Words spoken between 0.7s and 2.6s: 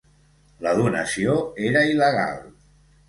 donació era il·legal.